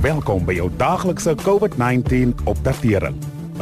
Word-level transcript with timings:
Welkom 0.00 0.46
by 0.48 0.54
jou 0.56 0.70
daaglikse 0.80 1.34
COVID-19 1.42 2.30
opdatering. 2.48 3.18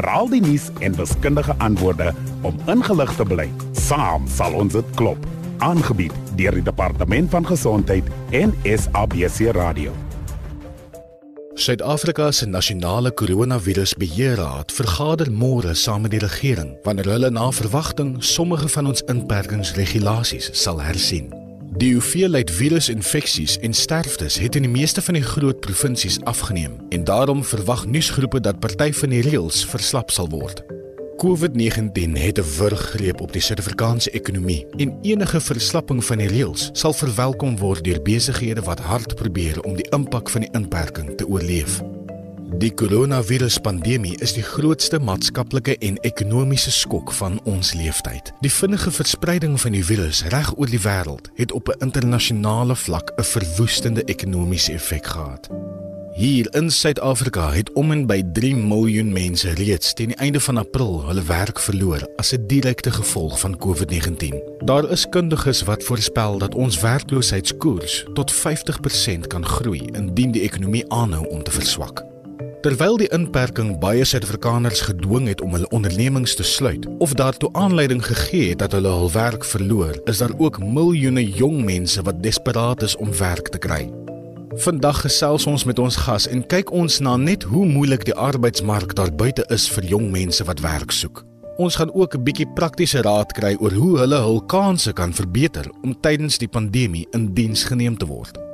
Raal 0.07 0.29
die 0.31 0.39
nuus 0.39 0.69
en 0.79 0.95
wiskundige 0.95 1.55
antwoorde 1.59 2.13
om 2.47 2.55
ingelig 2.71 3.11
te 3.19 3.25
bly. 3.27 3.49
Saam 3.75 4.29
sal 4.31 4.55
ons 4.55 4.77
dit 4.79 4.93
klop. 4.95 5.19
Aangebied 5.59 6.15
deur 6.39 6.55
die 6.55 6.63
Departement 6.63 7.27
van 7.35 7.49
Gesondheid 7.49 8.07
en 8.31 8.55
SABC 8.63 9.51
Radio. 9.59 9.91
Suid-Afrika 11.59 12.31
se 12.31 12.47
nasionale 12.47 13.11
koronavirusbeheerraad 13.11 14.71
vergader 14.73 15.35
môre 15.35 15.75
saam 15.75 16.07
met 16.07 16.15
die 16.15 16.23
regering 16.23 16.77
wanneer 16.87 17.11
hulle 17.17 17.35
na 17.35 17.51
verwagting 17.51 18.15
sommige 18.23 18.71
van 18.79 18.95
ons 18.95 19.03
inperkingsregulasies 19.11 20.55
sal 20.55 20.79
hersien. 20.87 21.48
Die 21.77 21.93
hoeveelheid 21.93 22.51
virusinfeksies 22.51 23.59
en 23.59 23.75
sterftes 23.75 24.39
het 24.39 24.57
in 24.57 24.65
die 24.65 24.71
meeste 24.71 25.03
van 25.03 25.15
die 25.19 25.23
groot 25.23 25.61
provinsies 25.61 26.17
afgeneem 26.25 26.79
en 26.89 27.05
daarom 27.05 27.45
verwag 27.45 27.87
nuusgroepe 27.87 28.41
dat 28.41 28.61
party 28.61 28.93
van 28.93 29.13
die 29.13 29.21
reëls 29.23 29.67
verslap 29.69 30.11
sal 30.11 30.31
word. 30.33 30.65
COVID-19 31.21 32.17
het 32.17 32.39
'n 32.39 32.49
wurggreep 32.57 33.21
op 33.21 33.33
die 33.33 33.43
Suid-Afrikaanse 33.43 34.11
ekonomie 34.11 34.67
en 34.77 34.99
enige 35.03 35.41
verslapping 35.41 36.05
van 36.05 36.19
die 36.19 36.29
reëls 36.29 36.71
sal 36.73 36.93
verwelkom 36.93 37.59
word 37.59 37.85
deur 37.85 38.03
besighede 38.03 38.63
wat 38.63 38.81
hard 38.81 39.15
probeer 39.15 39.61
om 39.61 39.77
die 39.77 39.89
impak 39.91 40.31
van 40.31 40.41
die 40.41 40.51
inperking 40.53 41.17
te 41.17 41.29
oorleef. 41.29 41.83
Die 42.57 42.71
koronaviruspandemie 42.73 44.15
is 44.25 44.33
die 44.33 44.43
grootste 44.43 44.97
maatskaplike 45.05 45.75
en 45.85 45.99
ekonomiese 46.09 46.73
skok 46.73 47.13
van 47.13 47.37
ons 47.45 47.75
leeftyd. 47.77 48.33
Die 48.41 48.53
vinnige 48.53 48.91
verspreiding 48.91 49.59
van 49.61 49.77
die 49.77 49.85
virus 49.85 50.23
reg 50.33 50.55
oor 50.57 50.73
die 50.73 50.81
wêreld 50.81 51.29
het 51.37 51.53
op 51.53 51.69
'n 51.69 51.85
internasionale 51.85 52.77
vlak 52.77 53.13
'n 53.19 53.23
verwoestende 53.23 54.05
ekonomiese 54.05 54.73
effek 54.73 55.07
gehad. 55.07 55.49
Hier 56.15 56.55
in 56.55 56.71
Suid-Afrika 56.71 57.53
het 57.53 57.73
om 57.73 57.93
en 57.93 58.07
by 58.07 58.23
3 58.33 58.57
miljoen 58.57 59.13
mense 59.13 59.51
reeds 59.51 59.93
teen 59.93 60.09
die 60.09 60.17
einde 60.17 60.41
van 60.41 60.57
April 60.57 61.07
hulle 61.07 61.23
werk 61.23 61.59
verloor 61.59 62.09
as 62.17 62.33
'n 62.33 62.47
direkte 62.47 62.91
gevolg 62.91 63.41
van 63.41 63.59
COVID-19. 63.59 64.43
Daar 64.65 64.91
is 64.91 65.09
kundiges 65.09 65.63
wat 65.63 65.85
voorspel 65.85 66.39
dat 66.39 66.55
ons 66.55 66.81
werkloosheidskoers 66.81 68.05
tot 68.15 68.33
50% 68.33 69.27
kan 69.27 69.47
groei 69.47 69.83
indien 69.93 70.31
die 70.31 70.43
ekonomie 70.43 70.93
aanhou 70.93 71.27
om 71.29 71.43
te 71.43 71.51
verswak. 71.51 72.08
Terwyl 72.59 72.97
die 72.99 73.07
inperking 73.15 73.77
baie 73.79 74.03
Suid-Afrikaners 74.03 74.81
gedwing 74.89 75.29
het 75.31 75.39
om 75.47 75.53
hulle 75.55 75.69
ondernemings 75.71 76.33
te 76.35 76.43
sluit 76.43 76.89
of 76.99 77.13
daartoe 77.15 77.53
aanleiding 77.55 78.01
gegee 78.03 78.49
het 78.49 78.59
dat 78.59 78.73
hulle 78.75 78.91
hul 78.91 79.13
werk 79.15 79.45
verloor, 79.47 79.95
is 80.11 80.19
daar 80.19 80.35
ook 80.39 80.59
miljoene 80.59 81.23
jong 81.23 81.61
mense 81.65 82.03
wat 82.03 82.19
desperaat 82.23 82.83
is 82.83 82.97
om 82.97 83.13
werk 83.15 83.53
te 83.55 83.61
kry. 83.63 83.85
Vandag 84.59 85.05
gesels 85.07 85.47
ons 85.47 85.65
met 85.71 85.79
ons 85.79 86.01
gas 86.09 86.27
en 86.27 86.43
kyk 86.51 86.73
ons 86.75 86.99
na 86.99 87.15
net 87.17 87.47
hoe 87.47 87.63
moeilik 87.67 88.03
die 88.11 88.19
arbeidsmark 88.19 88.97
daar 88.99 89.15
buite 89.15 89.47
is 89.55 89.69
vir 89.71 89.87
jong 89.95 90.11
mense 90.11 90.43
wat 90.51 90.65
werk 90.67 90.91
soek. 90.91 91.23
Ons 91.63 91.79
gaan 91.79 91.95
ook 91.95 92.19
'n 92.19 92.25
bietjie 92.25 92.49
praktiese 92.59 93.07
raad 93.07 93.33
kry 93.39 93.55
oor 93.61 93.73
hoe 93.73 93.99
hulle 93.99 94.19
hul 94.19 94.43
kansse 94.43 94.93
kan 94.93 95.15
verbeter 95.15 95.71
om 95.83 96.01
tydens 96.01 96.39
die 96.39 96.51
pandemie 96.51 97.07
in 97.13 97.35
diens 97.35 97.65
geneem 97.65 97.97
te 97.97 98.07
word. 98.07 98.48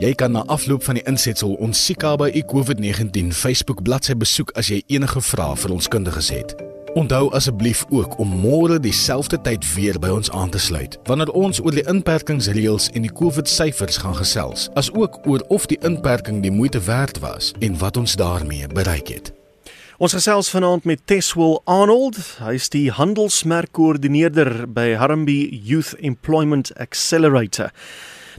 Jy 0.00 0.14
kan 0.16 0.32
na 0.32 0.40
afloop 0.48 0.80
van 0.86 0.96
die 0.96 1.02
insetsel 1.04 1.50
ons 1.60 1.76
Sika 1.84 2.14
by 2.16 2.30
COVID-19 2.48 3.34
Facebook 3.36 3.82
bladsy 3.84 4.14
besoek 4.16 4.48
as 4.56 4.70
jy 4.72 4.78
enige 4.88 5.20
vrae 5.20 5.56
vir 5.60 5.72
ons 5.74 5.88
kundiges 5.92 6.30
het. 6.32 6.54
Onthou 6.96 7.26
asseblief 7.36 7.82
ook 7.92 8.14
om 8.24 8.30
môre 8.40 8.78
dieselfde 8.80 9.36
tyd 9.44 9.66
weer 9.74 9.98
by 10.00 10.08
ons 10.14 10.30
aan 10.32 10.48
te 10.54 10.58
sluit 10.58 10.96
wanneer 11.04 11.28
ons 11.36 11.60
oor 11.60 11.76
die 11.76 11.84
inperkingsreëls 11.92 12.86
en 12.96 13.04
die 13.04 13.12
COVID-syfers 13.12 14.00
gaan 14.00 14.16
gesels, 14.16 14.70
asook 14.80 15.18
oor 15.28 15.44
of 15.52 15.66
die 15.68 15.76
inperking 15.84 16.38
die 16.40 16.52
moeite 16.54 16.80
werd 16.86 17.20
was 17.20 17.50
en 17.60 17.76
wat 17.82 18.00
ons 18.00 18.16
daarmee 18.16 18.70
bereik 18.72 19.12
het. 19.12 19.28
Ons 20.00 20.16
gesels 20.16 20.48
vanaand 20.48 20.88
met 20.88 21.02
Teswil 21.04 21.58
Arnold. 21.68 22.16
Hy 22.40 22.54
is 22.56 22.70
die 22.72 22.86
handelsmerkkoördineerder 22.88 24.64
by 24.64 24.94
Harambee 24.96 25.60
Youth 25.60 25.92
Employment 26.00 26.72
Accelerator. 26.80 27.68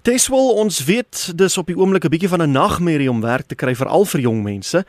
Teswil, 0.01 0.55
ons 0.57 0.79
weet 0.87 1.27
dis 1.37 1.57
op 1.61 1.67
die 1.69 1.77
oomblik 1.77 2.05
'n 2.05 2.09
bietjie 2.09 2.29
van 2.29 2.41
'n 2.41 2.51
nagmerrie 2.51 3.09
om 3.09 3.21
werk 3.21 3.45
te 3.45 3.55
kry 3.55 3.75
vir 3.75 3.87
al 3.87 4.05
vir 4.05 4.21
jong 4.21 4.43
mense. 4.43 4.85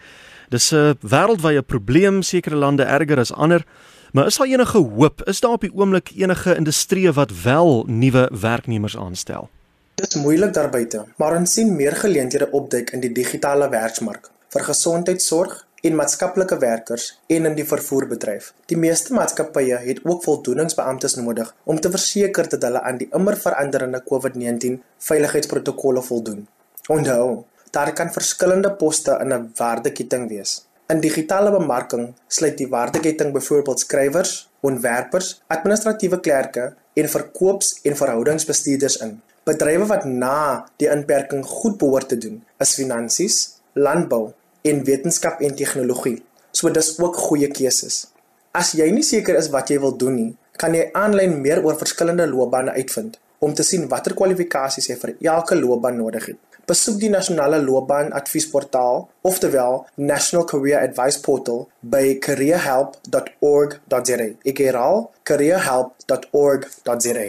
Dis 0.49 0.73
'n 0.73 0.97
wêreldwye 1.01 1.63
probleem, 1.63 2.23
sekere 2.23 2.57
lande 2.57 2.83
erger 2.83 3.19
as 3.19 3.33
ander. 3.33 3.65
Maar 4.13 4.27
is 4.27 4.37
daar 4.37 4.47
enige 4.47 4.79
hoop? 4.79 5.23
Is 5.23 5.41
daar 5.41 5.53
op 5.53 5.61
die 5.61 5.75
oomblik 5.75 6.11
enige 6.17 6.57
industrieë 6.57 7.13
wat 7.13 7.43
wel 7.43 7.85
nuwe 7.87 8.31
werknemers 8.41 8.97
aanstel? 8.97 9.49
Dit 9.95 10.09
is 10.09 10.23
moeilik 10.23 10.53
daar 10.53 10.71
buite, 10.71 11.05
maar 11.17 11.37
ons 11.37 11.53
sien 11.53 11.77
meer 11.77 11.97
geleenthede 11.97 12.51
opduik 12.51 12.91
in 12.91 13.01
die 13.01 13.13
digitale 13.13 13.69
werksmark 13.69 14.31
vir 14.49 14.65
gesondheidsorg 14.65 15.67
en 15.83 15.95
maatskaplike 15.99 16.59
werkers 16.63 17.07
en 17.27 17.47
in 17.51 17.55
die 17.59 17.67
vervoerbedryf. 17.67 18.53
Die 18.71 18.79
meeste 18.79 19.15
maatskappye 19.15 19.79
het 19.83 20.03
ook 20.05 20.23
voldoeningsbeamptes 20.23 21.17
nodig 21.19 21.55
om 21.65 21.81
te 21.81 21.91
verseker 21.91 22.49
dat 22.49 22.63
hulle 22.63 22.83
aan 22.83 23.01
die 23.03 23.09
immer 23.13 23.37
veranderende 23.37 24.03
COVID-19 24.11 24.79
veiligheidsprotokolle 24.99 26.03
voldoen. 26.03 26.47
Onthou, 26.89 27.45
Daar 27.73 27.93
kan 27.93 28.13
verskillende 28.13 28.71
poste 28.81 29.13
in 29.21 29.33
'n 29.33 29.53
waardeketting 29.57 30.29
wees. 30.29 30.67
In 30.87 31.01
digitale 31.01 31.51
bemarking 31.51 32.15
sluit 32.27 32.59
die 32.59 32.69
waardeketting 32.69 33.33
byvoorbeeld 33.33 33.81
skrywers, 33.81 34.51
ontwerpers, 34.61 35.43
administratiewe 35.47 36.21
klerke 36.21 36.75
en 36.93 37.09
verkoops- 37.09 37.79
en 37.83 37.97
verhoudingsbestuurders 37.97 38.97
in. 38.97 39.21
Bedrywe 39.43 39.87
wat 39.87 40.05
na 40.05 40.69
die 40.77 40.89
inperking 40.89 41.45
goed 41.45 41.79
behoort 41.79 42.09
te 42.09 42.19
doen, 42.19 42.45
is 42.59 42.75
finansies, 42.75 43.61
landbou 43.73 44.33
en 44.63 44.85
wetenskap 44.85 45.41
en 45.41 45.57
tegnologie. 45.57 46.23
So 46.53 46.71
dis 46.71 46.99
ook 46.99 47.17
goeie 47.17 47.49
keuses. 47.49 48.07
As 48.53 48.75
jy 48.77 48.91
nie 48.93 49.07
seker 49.07 49.39
is 49.41 49.49
wat 49.51 49.73
jy 49.73 49.81
wil 49.81 49.97
doen 49.97 50.17
nie, 50.17 50.31
kan 50.61 50.77
jy 50.77 50.91
aanlyn 50.93 51.39
meer 51.41 51.65
oor 51.65 51.79
verskillende 51.81 52.29
loopbane 52.29 52.77
uitvind 52.77 53.19
om 53.43 53.55
te 53.55 53.65
sien 53.67 53.89
watter 53.89 54.15
kwalifikasies 54.15 54.91
jy 54.91 54.97
vir 55.01 55.17
elke 55.21 55.57
loopbaan 55.59 55.97
nodig 55.99 56.29
het 56.31 56.53
besoek 56.67 56.99
die 57.03 57.11
nasionale 57.11 57.63
loopbaanadviesportaal 57.63 59.11
oftewel 59.21 59.87
National 59.95 60.47
Career 60.47 60.81
Advice 60.81 61.21
Portal 61.21 61.71
by 61.81 62.19
careerhelp.org.za. 62.19 64.29
Ek 64.45 64.59
herhaal 64.59 65.11
careerhelp.org.za. 65.29 67.27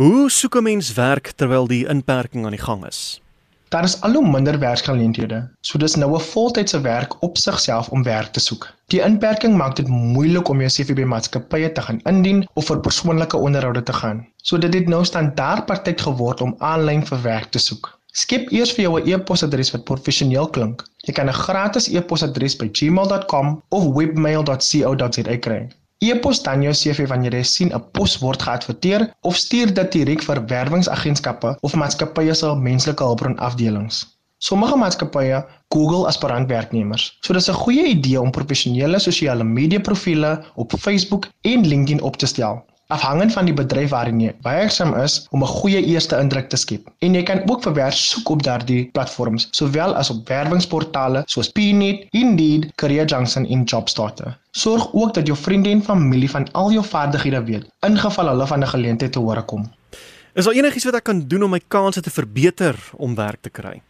Hoe 0.00 0.30
soek 0.30 0.54
'n 0.56 0.62
mens 0.62 0.94
werk 0.94 1.32
terwyl 1.36 1.66
die 1.66 1.86
inperking 1.86 2.44
aan 2.44 2.56
die 2.56 2.64
gang 2.64 2.86
is? 2.86 3.20
Daar 3.70 3.84
is 3.86 4.00
al 4.00 4.12
hoe 4.12 4.30
minder 4.30 4.56
werksgeleenthede, 4.58 5.36
so 5.60 5.78
dis 5.78 5.94
nou 5.94 6.14
'n 6.14 6.20
voltydse 6.20 6.80
werk 6.80 7.12
op 7.26 7.36
sigself 7.38 7.88
om 7.88 8.02
werk 8.02 8.32
te 8.32 8.40
soek. 8.40 8.64
Die 8.86 9.00
inperking 9.00 9.54
maak 9.56 9.76
dit 9.76 9.88
moeilik 9.88 10.48
om 10.48 10.60
jou 10.60 10.70
CV 10.70 10.96
by 10.98 11.06
maatskappye 11.12 11.72
te 11.72 11.82
gaan 11.82 12.00
indien 12.12 12.48
of 12.54 12.66
vir 12.66 12.80
persoonlike 12.80 13.36
onderhoude 13.36 13.82
te 13.82 13.92
gaan. 13.92 14.26
So 14.36 14.58
dit 14.58 14.74
het 14.74 14.88
nou 14.88 15.04
standaard 15.04 15.66
praktyk 15.66 16.00
geword 16.00 16.40
om 16.40 16.54
aanlyn 16.58 17.06
vir 17.06 17.22
werk 17.22 17.50
te 17.50 17.58
soek. 17.58 17.98
Skep 18.12 18.50
eers 18.52 18.72
vir 18.72 18.82
jou 18.82 19.00
'n 19.00 19.08
e-posadres 19.12 19.70
wat 19.70 19.84
professioneel 19.84 20.50
klink. 20.50 20.82
Jy 21.06 21.12
kan 21.12 21.28
'n 21.28 21.42
gratis 21.46 21.88
e-posadres 21.88 22.56
by 22.56 22.68
gmail.com 22.72 23.62
of 23.68 23.84
webmail.co.za 23.94 25.36
kry. 25.46 25.68
E-pos 26.00 26.38
dan 26.40 26.62
jou 26.64 26.72
CV 26.72 27.04
wanneer 27.10 27.34
jy 27.36 27.42
sien 27.44 27.72
'n 27.76 27.82
pos 27.96 28.12
word 28.22 28.42
geadverteer 28.46 29.02
of 29.28 29.36
stuur 29.36 29.72
dit 29.78 29.90
direk 29.96 30.22
vir 30.28 30.38
werwingsagentskappe 30.52 31.50
of 31.68 31.74
maatskappye 31.82 32.34
se 32.34 32.54
menslike 32.68 33.04
hulpbron 33.04 33.36
afdelings. 33.48 33.98
Sommige 34.38 34.76
maatskappye 34.80 35.44
Google 35.68 36.06
aspirantwerknemers. 36.08 37.04
So 37.20 37.34
dis 37.34 37.50
'n 37.50 37.60
goeie 37.64 37.84
idee 37.92 38.20
om 38.20 38.30
professionele 38.30 38.98
sosiale 38.98 39.44
media 39.44 39.80
profile 39.80 40.32
op 40.54 40.72
Facebook 40.78 41.28
en 41.42 41.66
LinkedIn 41.66 42.02
op 42.02 42.16
te 42.16 42.26
stel 42.26 42.64
afhangend 42.90 43.32
van 43.32 43.48
die 43.48 43.54
bedryf 43.54 43.90
waarin 43.94 44.20
jy 44.20 44.34
werksaam 44.44 44.94
is 45.02 45.26
om 45.30 45.42
'n 45.42 45.52
goeie 45.60 45.80
eerste 45.84 46.18
indruk 46.18 46.48
te 46.48 46.56
skep. 46.56 46.90
En 46.98 47.14
jy 47.14 47.22
kan 47.22 47.42
ook 47.50 47.62
vir 47.62 47.74
werk 47.74 47.98
soek 47.98 48.28
op 48.28 48.42
daardie 48.42 48.88
platforms, 48.92 49.48
sowel 49.50 49.94
as 49.94 50.10
op 50.10 50.28
werwingsportale 50.28 51.22
soos 51.26 51.48
Pnet, 51.48 52.06
Indeed, 52.10 52.74
Career 52.74 53.06
Junction 53.06 53.46
en 53.46 53.64
Jobstarter. 53.64 54.38
Sorg 54.50 54.88
ook 54.92 55.14
dat 55.14 55.26
jou 55.26 55.38
vriende 55.38 55.70
en 55.70 55.82
familie 55.82 56.30
van 56.30 56.52
al 56.52 56.72
jou 56.72 56.84
vaardighede 56.84 57.44
weet, 57.44 57.68
ingeval 57.80 58.28
hulle 58.28 58.46
van 58.46 58.60
'n 58.60 58.66
geleentheid 58.66 59.12
te 59.12 59.18
hore 59.18 59.42
kom. 59.42 59.70
Is 60.34 60.44
daar 60.44 60.54
enigiets 60.54 60.84
wat 60.84 60.94
ek 60.94 61.04
kan 61.04 61.24
doen 61.28 61.42
om 61.42 61.50
my 61.50 61.60
kansse 61.68 62.00
te 62.00 62.10
verbeter 62.10 62.76
om 62.96 63.14
werk 63.14 63.40
te 63.40 63.50
kry? 63.50 63.80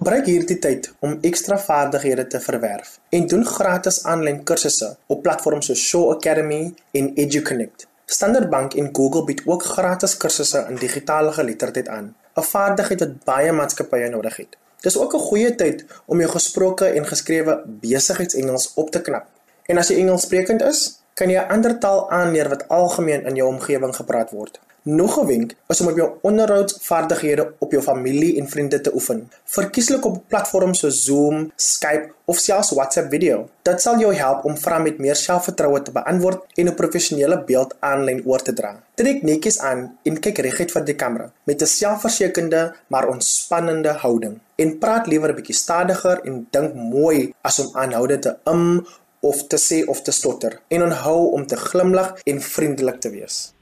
Gebruik 0.00 0.26
hierdie 0.26 0.58
tyd 0.58 0.88
om 1.04 1.18
ekstra 1.20 1.58
vaardighede 1.60 2.24
te 2.26 2.40
verwerf 2.40 2.94
en 3.12 3.26
doen 3.28 3.44
gratis 3.44 4.00
aanlyn 4.08 4.40
kursusse 4.48 4.88
op 5.12 5.20
platforms 5.22 5.68
soos 5.68 5.82
Show 5.88 6.08
Academy 6.14 6.74
en 6.96 7.12
EduConnect. 7.14 7.86
Standard 8.12 8.50
Bank 8.50 8.74
en 8.74 8.88
Google 8.92 9.24
bied 9.24 9.42
ook 9.48 9.62
gratis 9.64 10.16
kursusse 10.16 10.66
in 10.68 10.76
digitale 10.76 11.32
geletterdheid 11.32 11.88
aan, 11.88 12.14
'n 12.40 12.42
vaardigheid 12.54 13.00
wat 13.00 13.24
baie 13.24 13.52
maatskappye 13.52 14.08
nodig 14.08 14.36
het. 14.36 14.56
Dis 14.80 14.98
ook 14.98 15.14
'n 15.14 15.26
goeie 15.28 15.54
tyd 15.54 15.84
om 16.04 16.20
jou 16.20 16.30
gesproke 16.30 16.86
en 16.86 17.06
geskrewe 17.06 17.62
besigheidsengels 17.66 18.72
op 18.74 18.90
te 18.90 19.00
knap. 19.00 19.26
En 19.64 19.78
as 19.78 19.88
jy 19.88 19.96
Engelssprekend 19.96 20.62
is, 20.62 21.00
kan 21.14 21.30
jy 21.30 21.38
'n 21.40 21.48
ander 21.48 21.78
taal 21.78 22.10
aanleer 22.10 22.48
wat 22.48 22.68
algemeen 22.68 23.24
in 23.26 23.34
jou 23.34 23.48
omgewing 23.48 23.96
gepraat 23.96 24.30
word. 24.30 24.60
Nog 24.84 25.18
'n 25.18 25.26
wenk 25.26 25.54
is 25.68 25.80
om 25.80 25.88
op 25.88 25.96
jou 25.96 26.10
onderhoudsvaardighede 26.20 27.52
op 27.58 27.70
jou 27.70 27.82
familie 27.82 28.38
en 28.38 28.48
vriende 28.48 28.80
te 28.80 28.94
oefen. 28.94 29.30
Verkieslik 29.44 30.04
op 30.04 30.22
platforms 30.28 30.78
soos 30.78 31.04
Zoom, 31.04 31.52
Skype 31.56 32.12
of 32.24 32.38
selfs 32.38 32.70
WhatsApp 32.70 33.10
video. 33.10 33.48
Dit 33.62 33.80
sal 33.80 33.98
jou 33.98 34.14
help 34.14 34.44
om 34.44 34.58
vrae 34.58 34.82
met 34.82 34.98
meer 34.98 35.16
selfvertroue 35.16 35.82
te 35.82 35.92
beantwoord 35.92 36.44
en 36.54 36.66
'n 36.66 36.74
professionele 36.74 37.44
beeld 37.44 37.76
aanlyn 37.78 38.22
oor 38.26 38.42
te 38.42 38.52
dra. 38.52 38.82
Trek 38.94 39.22
netjies 39.22 39.58
aan 39.58 39.98
en 40.02 40.20
kyk 40.20 40.38
reguit 40.38 40.72
vir 40.72 40.84
die 40.84 40.94
kamera 40.96 41.32
met 41.42 41.62
'n 41.62 41.66
selfversekerde 41.66 42.74
maar 42.86 43.08
ontspannende 43.08 43.88
houding. 43.88 44.38
En 44.54 44.78
praat 44.78 45.06
liewer 45.06 45.30
'n 45.30 45.34
bietjie 45.34 45.54
stadiger 45.54 46.20
en 46.24 46.46
dink 46.50 46.74
mooi 46.74 47.34
as 47.40 47.58
om 47.58 47.76
aanhoudend 47.76 48.22
te 48.22 48.36
um 48.44 48.86
of 49.20 49.46
te 49.46 49.56
sê 49.56 49.88
of 49.88 50.02
te 50.02 50.10
stotter. 50.10 50.60
En 50.68 50.82
onthou 50.82 51.30
om 51.30 51.46
te 51.46 51.56
glimlag 51.56 52.20
en 52.22 52.40
vriendelik 52.40 53.00
te 53.00 53.10
wees. 53.10 53.52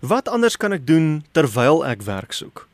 Wat 0.00 0.28
anders 0.28 0.56
kan 0.56 0.72
ek 0.72 0.86
doen 0.86 1.24
terwyl 1.32 1.84
ek 1.86 2.02
werk 2.02 2.32
soek? 2.32 2.68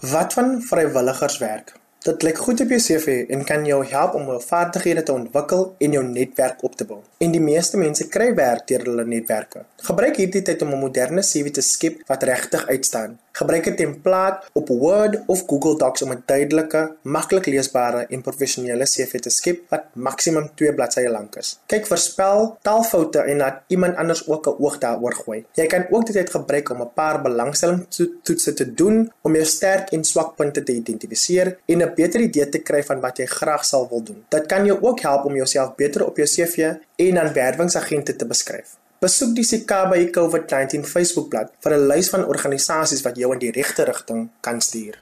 Wat 0.00 0.32
van 0.32 0.62
vrywilligerswerk? 0.62 1.74
Dit 2.00 2.22
lyk 2.24 2.38
goed 2.40 2.60
op 2.64 2.70
jou 2.72 2.78
CV 2.80 3.14
en 3.28 3.42
kan 3.44 3.66
jou 3.68 3.82
help 3.84 4.14
om 4.16 4.22
jou 4.32 4.38
vaardighede 4.40 5.02
te 5.04 5.12
ontwikkel 5.12 5.66
en 5.84 5.96
jou 5.96 6.04
netwerk 6.06 6.62
op 6.64 6.76
te 6.76 6.86
bou. 6.88 7.02
En 7.20 7.34
die 7.34 7.42
meeste 7.44 7.76
mense 7.76 8.06
kry 8.08 8.30
werk 8.38 8.64
deur 8.70 8.86
hulle 8.88 9.04
netwerke. 9.04 9.66
Gebruik 9.84 10.16
hierdie 10.16 10.40
tyd 10.46 10.62
om 10.64 10.72
'n 10.72 10.80
moderne 10.80 11.20
CV 11.20 11.52
te 11.52 11.60
skep 11.60 12.00
wat 12.08 12.22
regtig 12.22 12.66
uitstaan. 12.66 13.18
Gebruik 13.32 13.66
'n 13.66 13.76
template 13.76 14.46
op 14.52 14.68
Word 14.68 15.22
of 15.26 15.42
Google 15.46 15.76
Docs 15.76 16.02
om 16.02 16.12
'n 16.12 16.22
duidelike, 16.26 16.96
maklik 17.02 17.46
leesbare 17.46 18.06
en 18.08 18.22
professionele 18.22 18.84
CV 18.84 19.20
te 19.20 19.30
skep 19.30 19.58
wat 19.68 19.84
maksimum 19.92 20.50
2 20.54 20.74
bladsye 20.74 21.10
lank 21.10 21.36
is. 21.36 21.58
Kyk 21.66 21.86
vir 21.86 21.98
spel, 21.98 22.56
taalfoute 22.62 23.18
en 23.18 23.36
laat 23.36 23.62
iemand 23.66 23.96
anders 23.96 24.28
ook 24.28 24.46
'n 24.46 24.56
oog 24.58 24.78
daaroor 24.78 25.14
gooi. 25.14 25.44
Jy 25.54 25.66
kan 25.66 25.86
ook 25.90 26.12
dit 26.12 26.30
gebruik 26.30 26.70
om 26.70 26.80
'n 26.82 26.92
paar 26.94 27.22
belangstellingstoetse 27.22 28.52
te 28.52 28.74
doen 28.74 29.12
om 29.20 29.34
jou 29.34 29.44
sterk 29.44 29.90
en 29.90 30.04
swak 30.04 30.36
punte 30.36 30.62
te 30.62 30.72
identifiseer 30.72 31.58
en 31.66 31.82
'n 31.82 31.94
beter 31.94 32.20
idee 32.20 32.48
te 32.48 32.58
kry 32.58 32.82
van 32.82 33.00
wat 33.00 33.16
jy 33.16 33.26
graag 33.26 33.64
sal 33.64 33.88
wil 33.88 34.02
doen. 34.02 34.24
Dit 34.28 34.46
kan 34.46 34.64
jou 34.64 34.78
ook 34.80 35.00
help 35.00 35.24
om 35.24 35.34
jouself 35.34 35.74
beter 35.74 36.06
op 36.06 36.16
jou 36.16 36.28
CV 36.28 36.72
en 36.96 37.18
aan 37.18 37.32
werwingsagente 37.32 38.16
te 38.16 38.26
beskryf. 38.26 38.79
Besoek 39.00 39.30
die 39.32 39.46
Sikabai 39.48 40.10
COVID-19 40.12 40.82
Facebookblad 40.84 41.54
vir 41.64 41.72
'n 41.72 41.86
lys 41.88 42.10
van 42.12 42.26
organisasies 42.28 43.00
wat 43.02 43.16
jou 43.16 43.32
in 43.32 43.38
die 43.40 43.50
regte 43.50 43.84
rigting 43.88 44.28
kan 44.42 44.60
stuur. 44.60 45.00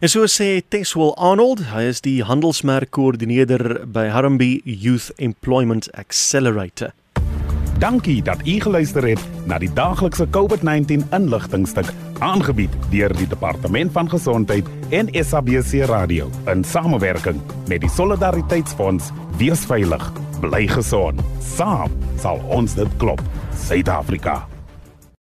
En 0.00 0.08
so 0.08 0.24
sê 0.26 0.62
Teswell 0.68 1.14
Arnold, 1.16 1.58
hy 1.74 1.82
is 1.88 2.00
die 2.00 2.22
handelsmerkkoördineerder 2.22 3.88
by 3.88 4.06
Harambee 4.06 4.62
Youth 4.64 5.10
Employment 5.16 5.90
Accelerator. 5.92 6.92
Dankie 7.80 8.22
dat 8.22 8.46
u 8.46 8.60
geluister 8.60 9.02
het 9.08 9.20
na 9.46 9.58
die 9.58 9.72
daaglikse 9.72 10.26
COVID-19 10.30 11.10
inligtingstuk 11.10 11.90
aangebied 12.20 12.70
deur 12.90 13.16
die 13.16 13.26
Departement 13.26 13.92
van 13.92 14.08
Gesondheid 14.08 14.66
en 14.90 15.08
SABC 15.24 15.88
Radio 15.88 16.30
in 16.46 16.64
samewerking 16.64 17.40
met 17.66 17.80
die 17.80 17.90
Solidariteitsfonds. 17.90 19.10
Wees 19.38 19.66
veilig, 19.66 20.12
bly 20.40 20.66
gesond. 20.70 21.20
Saam 21.40 21.92
sal 22.20 22.40
ons 22.52 22.74
dit 22.74 22.96
klop. 23.00 23.22
Suid-Afrika. 23.66 24.49